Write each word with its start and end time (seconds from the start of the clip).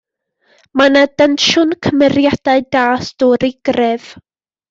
Mae 0.79 0.91
'na 0.93 1.01
densiwn, 1.21 1.75
cymeriadau 1.87 2.65
da, 2.77 2.85
stori 3.09 3.53
gref. 3.71 4.09